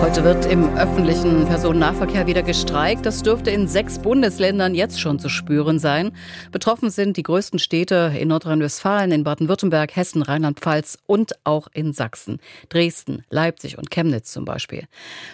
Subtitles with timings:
[0.00, 3.04] Heute wird im öffentlichen Personennahverkehr wieder gestreikt.
[3.04, 6.12] Das dürfte in sechs Bundesländern jetzt schon zu spüren sein.
[6.52, 12.38] Betroffen sind die größten Städte in Nordrhein-Westfalen, in Baden-Württemberg, Hessen, Rheinland-Pfalz und auch in Sachsen.
[12.68, 14.84] Dresden, Leipzig und Chemnitz zum Beispiel.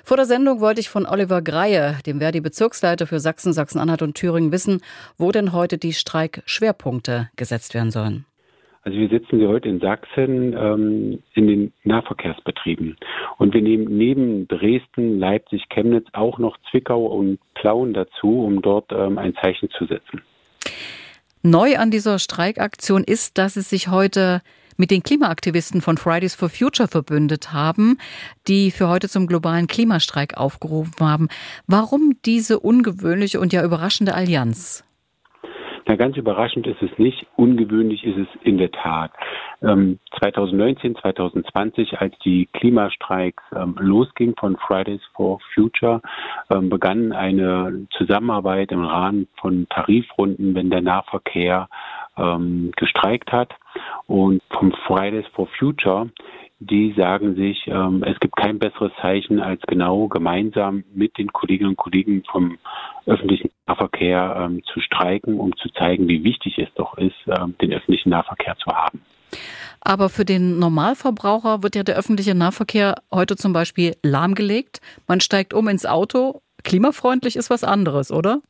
[0.02, 4.50] Vor der Sendung wollte ich von Oliver Greie, dem Verdi-Bezirksleiter für Sachsen, Sachsen-Anhalt und Thüringen,
[4.50, 4.80] wissen,
[5.18, 8.24] wo denn heute die Streikschwerpunkte gesetzt werden sollen.
[8.84, 12.98] Also wir sitzen hier heute in Sachsen ähm, in den Nahverkehrsbetrieben.
[13.38, 18.92] Und wir nehmen neben Dresden, Leipzig, Chemnitz auch noch Zwickau und Plauen dazu, um dort
[18.92, 20.20] ähm, ein Zeichen zu setzen.
[21.42, 24.42] Neu an dieser Streikaktion ist, dass es sich heute
[24.76, 27.98] mit den Klimaaktivisten von Fridays for Future verbündet haben,
[28.48, 31.28] die für heute zum globalen Klimastreik aufgerufen haben.
[31.66, 34.84] Warum diese ungewöhnliche und ja überraschende Allianz?
[35.86, 39.12] Na, ganz überraschend ist es nicht, ungewöhnlich ist es in der Tat.
[39.62, 46.00] Ähm, 2019, 2020, als die Klimastreiks ähm, losging von Fridays for Future,
[46.50, 51.68] ähm, begann eine Zusammenarbeit im Rahmen von Tarifrunden, wenn der Nahverkehr
[52.16, 53.52] ähm, gestreikt hat.
[54.06, 56.08] Und vom Fridays for Future
[56.60, 61.70] die sagen sich, ähm, es gibt kein besseres Zeichen, als genau gemeinsam mit den Kolleginnen
[61.70, 62.58] und Kollegen vom
[63.06, 67.72] öffentlichen Nahverkehr ähm, zu streiken, um zu zeigen, wie wichtig es doch ist, ähm, den
[67.72, 69.00] öffentlichen Nahverkehr zu haben.
[69.80, 74.80] Aber für den Normalverbraucher wird ja der öffentliche Nahverkehr heute zum Beispiel lahmgelegt.
[75.06, 76.40] Man steigt um ins Auto.
[76.62, 78.40] Klimafreundlich ist was anderes, oder?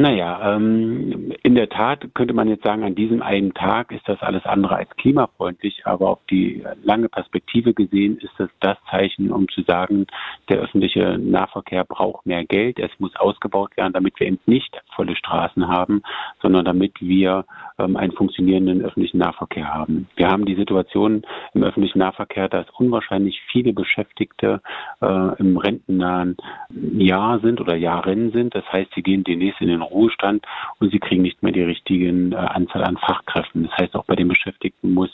[0.00, 4.22] Naja, ähm, in der Tat könnte man jetzt sagen, an diesem einen Tag ist das
[4.22, 9.46] alles andere als klimafreundlich, aber auf die lange Perspektive gesehen ist das das Zeichen, um
[9.48, 10.06] zu sagen,
[10.48, 15.16] der öffentliche Nahverkehr braucht mehr Geld, es muss ausgebaut werden, damit wir eben nicht volle
[15.16, 16.02] Straßen haben,
[16.42, 17.46] sondern damit wir
[17.78, 20.08] ähm, einen funktionierenden öffentlichen Nahverkehr haben.
[20.16, 21.22] Wir haben die Situation
[21.54, 24.60] im öffentlichen Nahverkehr, dass unwahrscheinlich viele Beschäftigte
[25.00, 26.36] äh, im rentennahen
[26.68, 28.54] Jahr sind oder Jahren sind.
[28.54, 30.44] Das heißt, sie gehen demnächst in den Ruhestand
[30.80, 33.68] und sie kriegen nicht mehr die richtigen äh, Anzahl an Fachkräften.
[33.70, 35.10] Das heißt, auch bei den Beschäftigten muss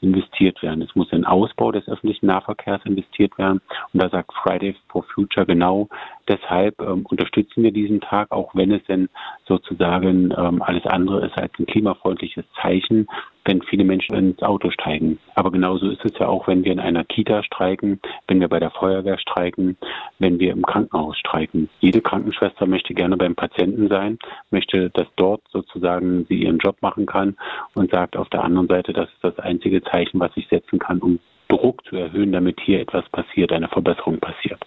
[0.00, 0.82] investiert werden.
[0.82, 3.60] Es muss in Ausbau des öffentlichen Nahverkehrs investiert werden.
[3.92, 5.88] Und da sagt Fridays for Future genau,
[6.28, 9.08] deshalb ähm, unterstützen wir diesen Tag, auch wenn es denn
[9.46, 13.08] sozusagen ähm, alles andere ist als ein klimafreundliches Zeichen,
[13.44, 15.18] wenn viele Menschen ins Auto steigen.
[15.34, 18.60] Aber genauso ist es ja auch, wenn wir in einer Kita streiken, wenn wir bei
[18.60, 19.76] der Feuerwehr streiken,
[20.18, 21.68] wenn wir im Krankenhaus streiken.
[21.80, 24.18] Jede Krankenschwester möchte gerne beim Patienten sein,
[24.50, 27.36] möchte, dass dort sozusagen sie ihren Job machen kann
[27.74, 30.98] und sagt auf der anderen Seite, das ist das einzige Zeichen, was ich setzen kann,
[30.98, 31.18] um
[31.50, 34.60] Druck zu erhöhen, damit hier etwas passiert, eine Verbesserung passiert.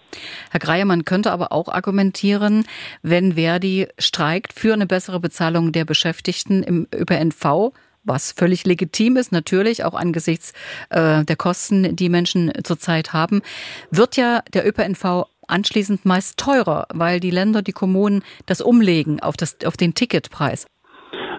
[0.50, 2.64] Herr Greier, man könnte aber auch argumentieren,
[3.02, 7.72] wenn Verdi streikt für eine bessere Bezahlung der Beschäftigten im ÖPNV,
[8.04, 10.52] was völlig legitim ist, natürlich auch angesichts
[10.90, 13.42] äh, der Kosten, die Menschen zurzeit haben,
[13.90, 19.36] wird ja der ÖPNV anschließend meist teurer, weil die Länder, die Kommunen das umlegen auf,
[19.36, 20.66] das, auf den Ticketpreis.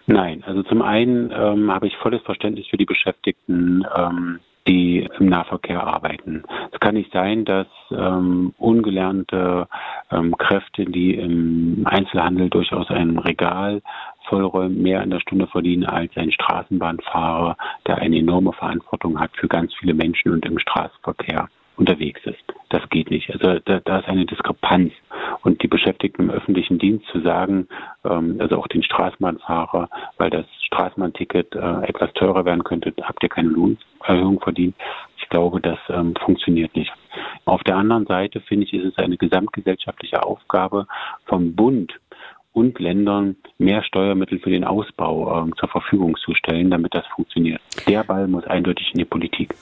[0.08, 5.28] Nein, also zum einen ähm, habe ich volles Verständnis für die Beschäftigten, ähm, die im
[5.28, 6.44] Nahverkehr arbeiten.
[6.72, 9.68] Es kann nicht sein, dass ähm, ungelernte
[10.12, 13.82] ähm, Kräfte, die im Einzelhandel durchaus ein Regal
[14.25, 19.47] vollräumen, mehr in der Stunde verdienen als ein Straßenbahnfahrer, der eine enorme Verantwortung hat für
[19.47, 22.44] ganz viele Menschen und im Straßenverkehr unterwegs ist.
[22.69, 23.30] Das geht nicht.
[23.31, 24.94] Also da, da ist eine Diskrepanz.
[25.44, 27.68] Und die Beschäftigten im öffentlichen Dienst zu sagen,
[28.03, 33.30] ähm, also auch den Straßenbahnfahrer, weil das Straßenbahnticket äh, etwas teurer werden könnte, habt ihr
[33.30, 34.75] keine Lohnerhöhung verdient.
[35.18, 36.91] Ich glaube, das ähm, funktioniert nicht.
[37.46, 40.88] Auf der anderen Seite finde ich, ist es eine gesamtgesellschaftliche Aufgabe
[41.25, 41.94] vom Bund,
[42.56, 47.62] und Ländern mehr Steuermittel für den Ausbau äh, zur Verfügung zu stellen, damit das funktioniert.
[47.88, 49.54] Der Ball muss eindeutig in die Politik.